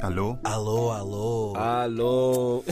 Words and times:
Alô? 0.00 0.38
Alô, 0.44 0.90
alô. 0.92 1.52
Alô. 1.56 2.64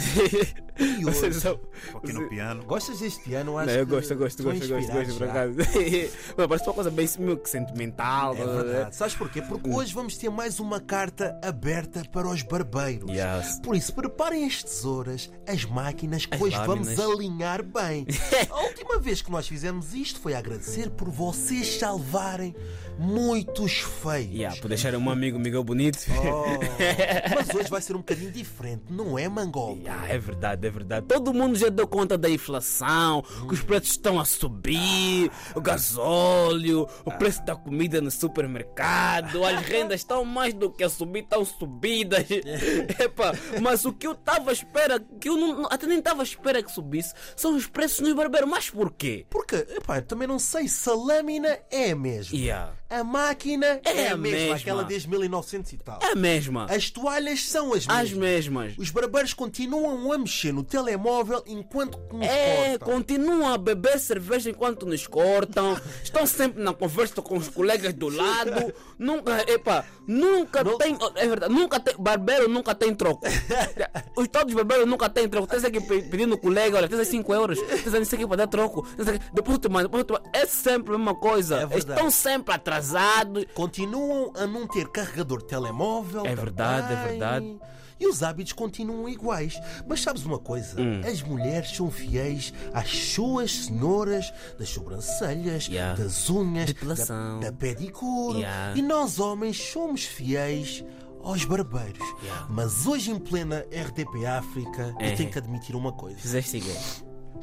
E 0.79 1.05
hoje? 1.05 1.19
Vocês 1.19 1.37
são- 1.37 1.59
aqui 1.97 2.13
no 2.13 2.29
piano. 2.29 2.65
Gostas 2.65 3.01
deste 3.01 3.21
piano? 3.25 3.59
Acho 3.59 3.67
Não, 3.73 3.79
eu 3.79 3.87
gosto, 3.87 4.11
eu 4.13 4.17
gosto, 4.19 4.43
gosto, 4.45 4.69
gosto, 4.69 4.93
gosto, 4.93 5.15
por 5.19 5.29
acaso. 5.29 5.55
Mano, 6.37 6.49
parece 6.49 6.65
uma 6.69 6.75
coisa 6.75 6.91
bem 6.91 7.09
meio 7.19 7.37
que 7.39 7.51
sentimental. 7.51 8.33
É 8.35 8.37
ver? 8.45 8.47
verdade. 8.65 8.97
Sabes 8.97 9.15
porquê? 9.17 9.43
Porque 9.43 9.69
hoje 9.69 9.93
vamos 9.93 10.17
ter 10.17 10.31
mais 10.31 10.61
uma 10.61 10.79
carta 10.81 11.37
aberta 11.43 12.03
para 12.13 12.29
os 12.29 12.43
barbeiros. 12.43 13.11
Yes. 13.11 13.59
Por 13.61 13.75
isso, 13.75 13.93
preparem 13.93 14.47
as 14.47 14.63
tesouras, 14.63 15.29
as 15.49 15.65
máquinas, 15.65 16.27
que 16.27 16.35
As 16.37 16.41
hoje 16.41 16.57
vamos 16.65 16.87
lâminas. 16.89 17.01
alinhar 17.11 17.63
bem. 17.65 18.07
A 18.49 18.61
última 18.63 19.01
vez 19.01 19.21
que 19.21 19.33
nós 19.33 19.49
fizemos 19.49 19.95
isto 19.95 20.21
foi 20.21 20.35
agradecer 20.35 20.91
por 20.91 21.11
vocês 21.11 21.79
salvarem 21.79 22.55
muitos 22.99 23.79
feios. 23.81 24.33
Yeah, 24.33 24.57
por 24.61 24.69
deixar 24.69 24.95
um 24.95 25.11
amigo 25.11 25.39
Miguel 25.39 25.65
bonito. 25.65 25.99
Oh, 26.11 27.16
mas 27.35 27.55
hoje 27.55 27.69
vai 27.71 27.81
ser 27.81 27.95
um 27.95 27.99
bocadinho 27.99 28.31
diferente, 28.31 28.85
não 28.91 29.19
é, 29.19 29.29
Mangol? 29.29 29.77
Yeah, 29.77 30.09
é 30.09 30.19
verdade, 30.19 30.67
é 30.67 30.71
verdade. 30.71 31.07
Todo 31.07 31.33
mundo 31.35 31.57
já 31.57 31.69
deu 31.69 31.87
conta 31.87 32.17
da 32.19 32.29
inflação, 32.29 33.23
que 33.49 33.55
os 33.55 33.63
preços 33.63 33.91
estão 33.91 34.19
a 34.21 34.25
subir, 34.25 35.31
o 35.55 35.61
gasóleo, 35.61 36.89
o 37.05 37.11
preço 37.13 37.45
da 37.45 37.55
comida 37.57 38.01
no 38.01 38.11
supermercado, 38.11 39.45
as 39.45 39.63
rendas 39.63 40.01
estão 40.01 40.25
mais 40.25 40.55
do 40.55 40.71
que 40.71 40.85
a 40.85 40.89
subir, 40.89 41.21
estão 41.23 41.45
subidas. 41.45 42.27
Epa, 43.01 43.33
mas 43.61 43.85
o 43.85 43.93
que 43.93 44.07
eu 44.07 44.13
estava 44.13 44.51
à 44.51 44.53
espera, 44.53 45.01
que 45.21 45.29
eu 45.29 45.37
não, 45.37 45.67
até 45.71 45.87
nem 45.87 45.99
estava 45.99 46.23
à 46.23 46.25
espera 46.25 46.63
que 46.63 46.71
subisse, 46.71 47.15
são 47.35 47.57
os 47.57 47.67
preços 47.67 48.01
nos 48.01 48.13
barbeiros. 48.15 48.49
Mas 48.49 48.71
porquê? 48.71 49.27
Porque, 49.31 49.57
epá, 49.57 49.99
eu 49.99 50.03
também 50.03 50.29
não 50.29 50.39
sei 50.39 50.69
se 50.69 50.89
a 50.89 50.95
lâmina 50.95 51.59
é 51.71 51.91
a 51.91 51.97
mesma. 51.97 52.37
Yeah. 52.37 52.73
A 52.89 53.03
máquina 53.03 53.81
é, 53.85 54.03
É 54.03 54.09
a 54.11 54.17
mesma, 54.17 54.39
mesma. 54.39 54.57
aquela 54.57 54.85
desde 54.85 55.09
1900 55.09 55.73
e 55.73 55.77
tal. 55.79 55.99
É 56.03 56.13
a 56.13 56.15
mesma. 56.15 56.67
As 56.71 56.89
toalhas 57.07 57.43
são 57.45 57.73
as 57.73 57.87
mesmas. 57.87 57.97
As 57.97 58.13
mesmas. 58.13 58.75
Os 58.79 58.91
barbeiros 58.91 59.33
continuam 59.33 60.13
a 60.13 60.19
mexer 60.19 60.53
no 60.53 60.63
telemóvel 60.65 61.43
enquanto 61.47 61.99
nos 62.13 62.27
É, 62.27 62.77
cortam. 62.79 62.95
continuam 62.95 63.49
a 63.53 63.57
beber 63.59 63.99
cerveja 63.99 64.51
enquanto 64.51 64.85
nos 64.87 65.07
cortam, 65.07 65.77
estão 66.03 66.27
sempre 66.27 66.63
na 66.63 66.73
conversa 66.75 67.23
com 67.23 67.37
os 67.37 67.49
colegas 67.49 67.93
do 67.95 68.09
lado, 68.09 68.73
nunca, 68.99 69.45
epa, 69.51 69.85
nunca 70.07 70.65
Não- 70.65 70.79
tem, 70.79 70.97
é 71.15 71.29
verdade, 71.29 71.53
nunca 71.53 71.79
tem, 71.79 71.95
barbeiro 71.99 72.49
nunca 72.49 72.75
tem 72.75 72.95
troco. 72.95 73.25
Os 74.17 74.29
todos 74.29 74.49
os 74.49 74.55
barbeiros 74.55 74.87
nunca 74.89 75.09
tem 75.11 75.29
troco. 75.29 75.47
Tens 75.47 75.63
aqui 75.65 75.79
pe- 75.81 76.03
pedindo 76.03 76.35
o 76.35 76.39
colega, 76.39 76.79
olha, 76.79 76.89
tens 76.89 76.99
aí 77.01 77.05
5 77.05 77.35
euros, 77.35 77.59
tens 77.61 77.95
isso 77.95 78.15
aqui 78.15 78.27
para 78.27 78.37
dar 78.39 78.47
troco, 78.47 78.87
depois 79.33 79.59
tu 79.59 79.71
manda, 79.71 79.85
depois 79.85 80.05
tu 80.05 80.15
manda. 80.15 80.25
É 80.33 80.47
sempre 80.47 80.95
a 80.95 80.99
mesma 80.99 81.15
coisa. 81.15 81.69
É. 81.71 81.79
Estão 81.79 82.11
sempre 82.11 82.55
atrasados. 82.55 83.45
Continuam 83.55 84.33
a 84.35 84.47
não 84.47 84.67
ter 84.67 84.89
carregador 84.89 85.39
de 85.41 85.49
telemóvel. 85.49 86.25
É 86.25 86.35
verdade, 86.35 86.95
é 87.05 87.09
verdade. 87.09 87.59
E 87.99 88.07
os 88.07 88.23
hábitos 88.23 88.53
continuam 88.53 89.09
iguais. 89.09 89.59
Mas 89.89 90.03
sabes 90.03 90.23
uma 90.27 90.39
coisa? 90.39 90.79
Hum. 90.79 91.01
As 91.03 91.23
mulheres 91.23 91.71
são 91.75 91.91
fiéis 91.91 92.53
às 92.75 92.91
suas 92.91 93.51
senhoras, 93.65 94.31
das 94.59 94.69
sobrancelhas, 94.69 95.67
Yeah. 95.67 96.03
das 96.03 96.29
unhas, 96.29 96.67
Depilação. 96.67 97.41
da, 97.41 97.47
da 97.51 97.57
pedicure. 97.57 98.41
Yeah. 98.41 98.77
E 98.79 98.83
nós, 98.83 99.19
homens, 99.19 99.57
somos 99.57 100.05
fiéis 100.05 100.85
aos 101.23 101.47
barbeiros. 101.47 102.07
Yeah. 102.23 102.47
Mas 102.51 102.87
hoje, 102.87 103.11
em 103.11 103.19
plena 103.19 103.65
RDP 103.73 104.27
África, 104.27 104.95
É. 105.01 105.13
eu 105.13 105.17
tenho 105.17 105.31
que 105.31 105.39
admitir 105.39 105.75
uma 105.75 105.93
coisa. 105.93 106.19
Fizeste 106.19 106.61
quê? 106.61 106.75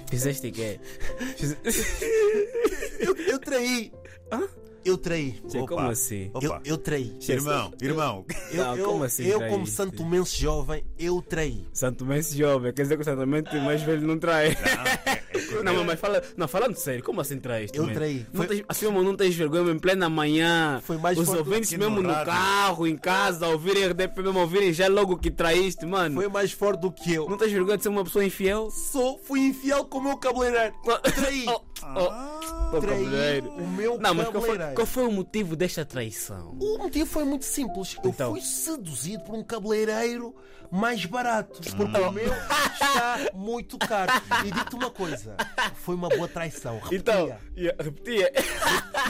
Fizeste? 0.08 0.52
Fiz- 1.36 1.58
Eu, 3.00 3.16
eu 3.18 3.40
traí. 3.40 3.92
Eu 4.86 4.98
traí. 4.98 5.40
Tchê, 5.48 5.60
Como 5.66 5.80
assim? 5.90 6.30
Eu, 6.42 6.50
Opa. 6.52 6.62
eu 6.66 6.78
traí. 6.78 7.18
Irmão, 7.30 7.74
irmão. 7.82 8.26
Eu, 8.52 8.64
Não, 8.64 8.78
eu- 8.78 8.86
como 8.86 9.04
assim 9.06 9.24
eu 9.26 9.40
como 9.48 9.66
santo 9.66 10.06
mense 10.06 10.36
jovem, 10.38 10.84
eu 11.00 11.22
traí. 11.22 11.66
Santo 11.74 12.06
Mense 12.06 12.38
jovem, 12.38 12.74
quer 12.74 12.84
dizer 12.84 12.96
que 12.98 13.02
o 13.02 13.06
Santo 13.06 13.26
Mense 13.26 13.56
mais 13.60 13.82
velho 13.82 14.06
não 14.06 14.20
trai. 14.20 14.50
Não, 14.50 15.23
mas 15.86 16.00
fala, 16.00 16.22
não, 16.38 16.48
falando 16.48 16.76
sério, 16.76 17.04
como 17.04 17.22
assim 17.22 17.40
traíste? 17.40 17.78
Eu 17.78 17.92
traí. 17.94 18.26
Não 18.32 18.44
Foi- 18.44 18.48
tens, 18.48 18.66
assim 18.68 18.86
não 18.92 19.16
tens 19.16 19.36
vergonha 19.36 19.72
em 19.72 19.80
plena 19.80 20.10
manhã. 20.10 20.80
Foi 20.84 20.98
mais 20.98 21.18
Os 21.18 21.30
ouvintes 21.30 21.72
mesmo 21.74 22.02
no 22.02 22.04
no 22.04 22.26
carro, 22.26 22.86
em 22.88 22.98
casa, 22.98 23.48
ouvirem 23.48 23.86
RDP 23.86 24.22
mesmo, 24.22 24.40
ouvirem 24.40 24.72
já 24.74 24.88
logo 24.88 25.18
que 25.18 25.32
traíste, 25.32 25.86
mano. 25.86 26.16
Foi 26.16 26.28
mais 26.30 26.52
forte 26.52 26.82
do 26.82 26.92
que 26.92 27.14
eu. 27.14 27.30
Não 27.30 27.38
tens 27.38 27.52
vergonha 27.52 27.78
de 27.78 27.84
ser 27.84 27.90
uma 27.90 28.04
pessoa 28.04 28.24
infiel? 28.26 28.70
Sou, 28.72 29.20
fui 29.24 29.40
infiel 29.40 29.86
com 29.86 29.98
o 30.00 30.04
meu 30.04 30.18
cabeleireiro. 30.18 30.74
Traí. 31.16 31.46
Oh, 31.48 31.62
oh, 31.84 32.78
oh, 32.78 32.80
Traí 32.80 33.42
o 33.42 33.68
meu 33.68 33.98
Não, 34.00 34.14
mas 34.14 34.30
qual 34.30 34.44
foi, 34.44 34.58
qual 34.74 34.88
foi 34.88 35.06
o 35.06 35.12
motivo 35.12 35.56
desta 35.56 35.86
traição? 35.86 36.58
O 36.60 36.78
motivo 36.78 37.06
foi 37.10 37.24
muito 37.24 37.46
simples. 37.46 37.96
Eu 38.04 38.10
Então. 38.10 38.32
fui 38.32 38.42
seduzido 38.42 39.24
por 39.24 39.36
um 39.36 39.44
cabeleireiro 39.44 40.36
mais 40.72 41.06
barato. 41.06 41.62
Porque 41.76 41.98
o 41.98 42.12
meu 42.12 42.26
está 42.74 43.20
muito 43.34 43.78
caro. 43.78 44.12
E 44.42 44.52
digo-te 44.52 44.76
uma 44.76 44.90
coisa: 44.90 45.36
foi 45.76 45.96
uma 45.96 46.10
boa 46.10 46.28
traição. 46.28 46.76
Repetia. 46.80 46.98
Então, 47.00 47.38
yeah, 47.58 47.84
repetia. 47.84 48.32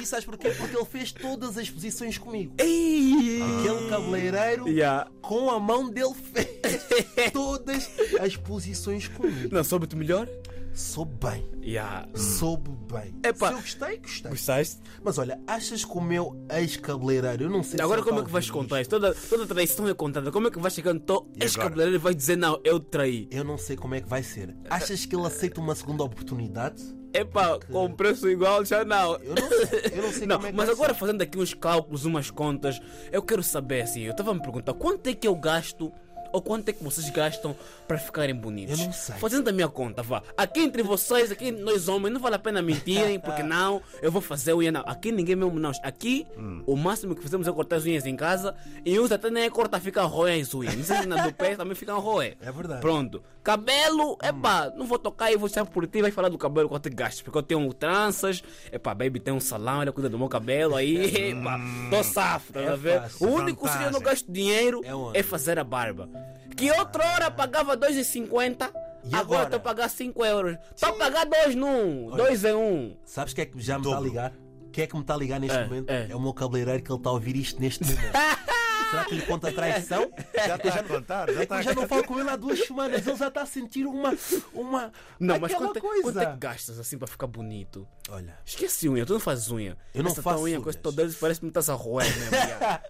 E 0.01 0.05
sabes 0.05 0.25
porquê? 0.25 0.49
Porque 0.51 0.75
ele 0.75 0.85
fez 0.85 1.11
todas 1.11 1.57
as 1.57 1.69
posições 1.69 2.17
comigo. 2.17 2.53
Ei! 2.57 3.41
Aquele 3.59 3.89
cabeleireiro, 3.89 4.67
Yeah. 4.69 5.07
com 5.21 5.49
a 5.49 5.59
mão 5.59 5.89
dele, 5.89 6.13
fez 6.33 7.31
todas 7.31 7.89
as 8.19 8.35
posições 8.35 9.07
comigo. 9.07 9.53
Não, 9.53 9.63
soube-te 9.63 9.95
melhor? 9.95 10.27
Soube 10.73 11.13
bem. 11.23 11.49
Yeah. 11.63 12.07
Soube 12.15 12.71
bem. 12.91 13.15
Epá. 13.23 13.47
Se 13.49 13.53
eu 13.53 13.57
gostei, 13.61 13.97
gostei. 13.99 14.31
Gostaste? 14.31 14.81
Mas 15.03 15.17
olha, 15.17 15.39
achas 15.45 15.85
que 15.85 15.97
o 15.97 16.01
meu 16.01 16.35
ex-cabeleireiro, 16.51 17.43
eu 17.43 17.49
não 17.49 17.61
sei 17.61 17.77
se 17.77 17.81
Agora 17.81 17.99
ele 17.99 18.07
como 18.07 18.19
é 18.19 18.21
tá 18.21 18.25
que 18.27 18.33
vais 18.33 18.49
contar 18.49 18.81
isso? 18.81 18.89
Toda, 18.89 19.13
toda 19.13 19.45
traição 19.45 19.87
é 19.87 19.93
contada. 19.93 20.31
Como 20.31 20.47
é 20.47 20.51
que 20.51 20.59
vais 20.59 20.73
chegando 20.73 20.99
to... 21.01 21.27
E 21.39 21.43
esse 21.43 21.55
agora? 21.55 21.69
cabeleireiro 21.69 22.01
vai 22.01 22.15
dizer 22.15 22.35
não, 22.37 22.59
eu 22.63 22.79
traí. 22.79 23.27
Eu 23.31 23.43
não 23.43 23.57
sei 23.57 23.75
como 23.75 23.93
é 23.95 24.01
que 24.01 24.09
vai 24.09 24.23
ser. 24.23 24.55
Achas 24.69 25.05
que 25.05 25.15
ele 25.15 25.27
aceita 25.27 25.61
uma 25.61 25.75
segunda 25.75 26.03
oportunidade? 26.03 26.81
Epá, 27.13 27.59
com 27.71 27.91
preço 27.93 28.27
igual 28.27 28.65
já 28.65 28.83
não. 28.83 29.13
Eu 29.17 29.35
não 29.35 29.49
sei. 29.67 29.81
Eu 29.93 30.01
não 30.01 30.11
sei 30.11 30.25
Não, 30.27 30.37
como 30.37 30.47
é 30.47 30.51
que 30.51 30.57
mas 30.57 30.69
agora 30.69 30.93
ser. 30.95 30.99
fazendo 30.99 31.21
aqui 31.21 31.37
uns 31.37 31.53
cálculos, 31.53 32.05
umas 32.05 32.31
contas, 32.31 32.81
eu 33.11 33.21
quero 33.21 33.43
saber 33.43 33.81
assim, 33.83 34.01
eu 34.01 34.11
estava 34.11 34.31
a 34.31 34.33
me 34.33 34.41
perguntar 34.41 34.73
quanto 34.73 35.05
é 35.07 35.13
que 35.13 35.27
eu 35.27 35.35
gasto 35.35 35.93
ou 36.33 36.41
quanto 36.41 36.67
é 36.67 36.73
que 36.73 36.83
vocês 36.83 37.09
gastam 37.11 37.55
para 37.87 37.97
ficarem 37.97 38.35
bonitos? 38.35 38.77
Eu 38.79 38.85
não 38.87 38.93
sei. 38.93 39.15
Fazendo 39.15 39.47
a 39.47 39.51
minha 39.53 39.69
conta, 39.69 40.03
vá. 40.03 40.21
Aqui 40.35 40.59
entre 40.59 40.83
vocês, 40.83 41.31
aqui 41.31 41.51
nós 41.51 41.87
homens, 41.87 42.11
não 42.13 42.19
vale 42.19 42.35
a 42.35 42.39
pena 42.39 42.61
mentirem, 42.61 43.19
porque 43.19 43.41
não, 43.43 43.81
eu 44.01 44.11
vou 44.11 44.21
fazer 44.21 44.53
unha, 44.53 44.71
não. 44.71 44.81
Aqui 44.85 45.11
ninguém 45.11 45.35
mesmo 45.37 45.57
não. 45.59 45.71
Aqui, 45.83 46.27
Hum. 46.37 46.61
o 46.65 46.75
máximo 46.75 47.15
que 47.15 47.21
fazemos 47.21 47.47
é 47.47 47.51
cortar 47.53 47.77
as 47.77 47.85
unhas 47.85 48.05
em 48.05 48.15
casa 48.17 48.55
e 48.83 48.99
uns 48.99 49.11
até 49.11 49.29
nem 49.29 49.43
é 49.43 49.49
cortar, 49.49 49.79
fica 49.79 50.03
roer 50.03 50.41
as 50.41 50.53
unhas. 50.53 50.75
Não 50.75 50.83
sei 50.83 50.97
se 50.97 51.05
na 51.07 51.27
do 51.27 51.33
pé 51.33 51.55
também 51.55 51.75
ficam 51.75 51.99
roer. 51.99 52.35
É 52.41 52.51
verdade. 52.51 52.81
Pronto. 52.81 53.23
Cabelo, 53.43 54.17
epá, 54.23 54.71
não 54.75 54.85
vou 54.87 54.97
tocar 54.97 55.31
e 55.31 55.35
vou 55.37 55.47
sempre 55.49 55.73
por 55.73 55.85
ti, 55.85 56.01
vai 56.01 56.09
falar 56.11 56.29
do 56.29 56.37
cabelo 56.37 56.67
quanto 56.67 56.89
gastas, 56.89 57.21
porque 57.21 57.37
eu 57.37 57.43
tenho 57.43 57.73
tranças, 57.73 58.41
epá, 58.71 58.93
baby 58.95 59.19
tem 59.19 59.33
um 59.33 59.39
salão, 59.39 59.81
ela 59.81 59.91
cuida 59.91 60.09
do 60.09 60.17
meu 60.17 60.29
cabelo, 60.29 60.75
aí, 60.75 60.95
epá, 61.37 61.59
tô 61.89 62.03
safo, 62.03 62.53
tá 62.53 62.61
É 62.61 62.69
a 62.69 62.75
ver? 62.75 63.01
fácil. 63.01 63.27
O 63.27 63.31
único 63.33 63.69
que 63.69 63.83
eu 63.83 63.91
não 63.91 63.99
gasto 63.99 64.31
dinheiro 64.31 64.81
É 65.13 65.19
é 65.19 65.23
fazer 65.23 65.59
a 65.59 65.63
barba. 65.63 66.09
Que 66.55 66.71
outra 66.71 67.05
hora 67.13 67.31
pagava 67.31 67.75
2,50, 67.77 68.71
E 69.05 69.15
agora 69.15 69.43
estou 69.45 69.57
a 69.57 69.59
pagar 69.59 69.89
5 69.89 70.25
euros. 70.25 70.57
Estou 70.75 70.89
a 70.89 70.93
pagar 70.93 71.25
2 71.25 71.55
num, 71.55 72.09
2 72.15 72.43
em 72.45 72.53
1. 72.53 72.97
Sabes 73.05 73.33
o 73.33 73.35
que 73.35 73.41
é 73.41 73.45
que 73.45 73.59
já 73.59 73.77
me 73.79 73.85
está 73.85 73.97
a 73.97 74.01
ligar? 74.01 74.33
Quem 74.71 74.83
é 74.83 74.87
que 74.87 74.95
me 74.95 75.01
está 75.01 75.13
a 75.13 75.17
ligar 75.17 75.39
neste 75.39 75.57
É, 75.57 75.63
momento? 75.65 75.89
é. 75.89 76.07
É 76.09 76.15
o 76.15 76.19
meu 76.19 76.33
cabeleireiro 76.33 76.81
que 76.83 76.91
ele 76.91 76.99
está 76.99 77.09
a 77.09 77.13
ouvir 77.13 77.35
isto 77.35 77.59
neste 77.61 77.83
momento. 77.83 78.01
Será 78.93 79.05
que 79.05 79.15
lhe 79.15 79.21
conta 79.23 79.49
a 79.49 79.53
traição? 79.53 80.11
Já 80.35 80.55
está 80.55 80.79
a 80.79 80.83
contar, 80.83 81.31
já 81.31 81.41
É 81.41 81.47
eu 81.49 81.53
a 81.53 81.61
já 81.61 81.73
não 81.73 81.87
falo 81.87 82.03
com 82.05 82.19
ele 82.19 82.29
há 82.29 82.35
duas 82.35 82.59
semanas, 82.59 83.05
ele 83.07 83.15
já 83.17 83.27
está 83.27 83.41
a 83.41 83.45
sentir 83.45 83.85
uma. 83.85 84.15
uma 84.53 84.91
Não, 85.19 85.39
mas 85.39 85.53
quanto, 85.53 85.77
é- 85.77 85.81
coisa. 85.81 86.03
quanto 86.03 86.19
é 86.19 86.25
que 86.31 86.37
gastas 86.37 86.79
assim 86.79 86.97
para 86.97 87.07
ficar 87.07 87.27
bonito? 87.27 87.87
Olha, 88.09 88.37
Esquece 88.45 88.87
unha, 88.89 89.05
tu 89.05 89.13
não 89.13 89.19
fazes 89.19 89.49
unha. 89.51 89.77
Eu 89.93 90.03
não 90.03 90.11
Essa 90.11 90.21
faço 90.21 90.43
unha 90.43 90.59
com 90.61 90.69
esse 90.69 90.77
unhas. 90.79 90.95
todo 90.95 91.15
parece 91.19 91.39
que 91.39 91.45
me 91.45 91.49
estás 91.49 91.69
a 91.69 91.73
roer 91.73 92.05
mesmo. 92.17 92.35
yeah. 92.35 92.83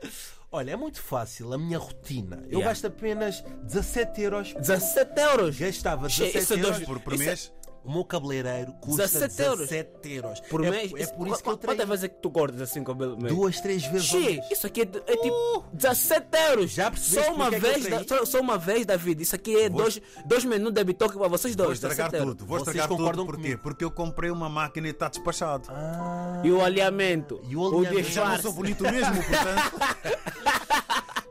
olha, 0.52 0.72
é 0.72 0.76
muito 0.76 1.02
fácil 1.02 1.54
a 1.54 1.58
minha 1.58 1.78
rotina. 1.78 2.38
Eu 2.46 2.60
Yeah. 2.60 2.66
gasto 2.70 2.86
apenas 2.88 3.42
17 3.64 4.22
euros. 4.22 4.54
17 4.54 5.20
euros. 5.22 5.58
Gastava 5.60 6.10
Che, 6.10 6.24
17 6.26 6.44
isso 6.44 6.54
é 6.54 6.58
dois- 6.58 6.74
euros. 6.82 6.86
por, 6.88 7.00
por 7.00 7.14
é- 7.14 7.18
mês. 7.18 7.52
O 7.86 7.92
meu 7.92 8.06
cabeleireiro 8.06 8.72
custa 8.80 9.04
17 9.04 9.42
euros. 9.42 9.68
17 9.70 10.14
euros. 10.14 10.40
Por 10.42 10.64
é, 10.66 10.70
mês? 10.72 10.92
É 10.96 11.06
por 11.08 11.28
isso 11.28 11.44
que 11.44 11.50
eu 11.50 11.58
Quantas 11.58 11.76
traí 11.76 11.86
vezes 11.88 12.04
é 12.06 12.08
que 12.08 12.16
tu 12.22 12.32
cortas 12.32 12.62
assim 12.62 12.80
o 12.80 12.84
cabelo? 12.86 13.18
duas, 13.18 13.60
três 13.60 13.84
vezes 13.86 14.08
Xê, 14.08 14.40
isso 14.50 14.66
aqui 14.68 14.82
é, 14.84 14.84
é 14.84 15.18
tipo 15.18 15.66
17 15.74 16.28
euros. 16.50 16.72
Já 16.72 16.90
percebeste 16.90 17.30
só 17.30 17.36
uma 17.36 17.48
é 17.54 17.60
vez, 17.60 17.86
da- 17.90 18.04
só, 18.08 18.26
só 18.26 18.40
uma 18.40 18.58
vez, 18.58 18.86
David. 18.86 19.22
Isso 19.22 19.36
aqui 19.36 19.56
é 19.60 19.70
Vou- 19.70 19.82
dois, 19.82 20.02
dois 20.26 20.46
menus 20.46 20.72
de 20.72 20.82
bitoque 20.84 21.18
para 21.18 21.28
vocês 21.28 21.56
Vou 21.56 21.66
dois. 21.66 21.78
estragar 21.78 22.10
17 22.10 22.16
euros. 22.24 22.36
tudo, 22.38 22.48
vou 22.48 22.60
Vocês 22.60 22.68
estragar 22.76 22.88
concordam 22.98 23.26
tudo. 23.26 23.34
Porquê? 23.34 23.42
comigo? 23.50 23.62
Porque 23.64 23.84
eu 23.84 23.92
comprei 23.92 24.32
uma 24.32 24.48
máquina 24.48 24.88
e 24.88 24.92
está 24.92 25.10
despachado. 25.10 25.64
Ah, 25.70 26.42
E 26.44 26.52
o 26.52 26.64
alinhamento. 26.64 27.42
E 27.50 27.56
o 27.58 27.66
alinhamento. 27.68 28.00
Eu 28.00 28.04
já 28.06 28.30
não 28.30 28.40
sou 28.42 28.54
bonito 28.54 28.84
mesmo, 28.84 29.14
portanto. 29.14 29.74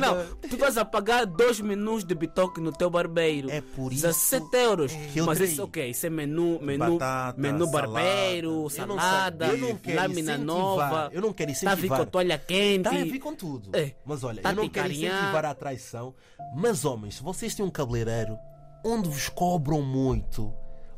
Não, 0.00 0.26
estás 0.68 0.78
a 0.78 0.84
pagar 0.84 1.24
dois 1.26 1.60
menus 1.60 2.04
de 2.04 2.14
bitoque 2.14 2.60
no 2.60 2.70
teu 2.72 2.90
barbeiro. 2.90 3.50
É 3.50 3.60
por 3.60 3.92
isso 3.92 4.02
17 4.06 4.56
euros. 4.56 4.92
que 5.12 5.18
eu 5.20 5.26
Mas 5.26 5.40
isso, 5.40 5.64
ok, 5.64 5.90
isso 5.90 6.06
é 6.06 6.10
menu, 6.10 6.58
menu, 6.60 6.98
Batata, 6.98 7.40
menu 7.40 7.66
salada. 7.66 7.88
barbeiro, 7.92 8.48
Eu 8.50 8.52
não 8.58 8.68
salada, 8.68 9.46
eu 9.46 9.58
não 9.58 9.68
lâmina 9.68 10.20
incentivar, 10.34 10.38
nova. 10.38 11.10
eu 11.12 11.20
não 11.22 11.32
quero 11.32 11.52
Tá 11.52 11.72
a 11.72 11.74
vir 11.74 11.88
com 11.88 11.94
incentivar. 11.94 12.00
a 12.00 12.06
toalha 12.06 12.38
quente. 12.38 12.86
Está 12.86 12.90
a 12.90 13.04
vir 13.04 13.18
com 13.18 13.34
tudo. 13.34 13.70
É. 13.76 13.92
Mas 14.04 14.22
olha, 14.24 14.42
Tá 14.42 14.50
eu 14.50 14.56
não 14.56 14.64
a 14.64 14.68
quero 14.68 14.92
incentivar 14.92 15.44
a 15.46 15.54
traição. 15.54 16.14
Mas 16.54 16.84
homens, 16.84 17.16
se 17.16 17.22
vocês 17.22 17.54
têm 17.54 17.64
um 17.64 17.70
cabeleireiro 17.70 18.36
onde 18.84 19.08
vos 19.08 19.28
cobram 19.28 19.82
muito, 19.82 20.52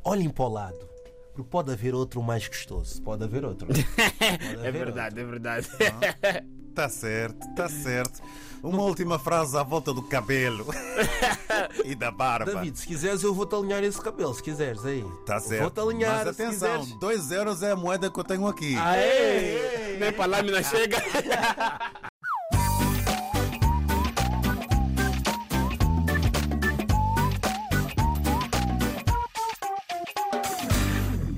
olhem 0.05 0.29
para 0.29 0.45
o 0.45 0.49
lado. 0.49 0.91
Porque 1.33 1.49
pode 1.49 1.71
haver 1.73 1.95
outro 1.95 2.21
mais 2.23 2.47
gostoso. 2.49 3.01
Pode 3.03 3.23
haver 3.25 3.45
outro. 3.45 3.69
Pode 3.71 3.87
É 4.19 4.69
haver 4.69 4.73
verdade, 4.73 5.21
é 5.21 5.25
verdade. 5.25 5.69
Tá 6.75 6.89
certo, 6.89 7.47
tá 7.57 7.69
certo. 7.69 8.23
Uma 8.63 8.83
última 8.83 9.19
frase 9.19 9.57
à 9.57 9.63
volta 9.63 9.93
do 9.93 10.03
cabelo 10.03 10.67
e 11.85 11.95
da 11.95 12.11
barba. 12.11 12.53
David, 12.53 12.79
se 12.79 12.87
quiseres, 12.87 13.23
eu 13.23 13.33
vou-te 13.35 13.55
alinhar 13.55 13.83
esse 13.83 14.01
cabelo. 14.01 14.35
Se 14.35 14.43
quiseres, 14.43 14.85
aí. 14.85 15.05
Tá 15.25 15.41
certo. 15.41 15.63
Vou-te 15.63 15.81
alinhar. 15.81 16.25
Mas 16.25 16.29
atenção, 16.29 16.81
quiseres. 16.81 17.01
2 17.01 17.31
euros 17.33 17.63
é 17.63 17.71
a 17.73 17.77
moeda 17.77 18.11
que 18.11 18.21
eu 18.21 18.25
tenho 18.25 18.47
aqui. 18.47 18.77
Aê! 18.77 19.97
Nem 19.99 20.13
para 20.13 20.27
lâmina 20.27 20.63
chega. 20.63 20.99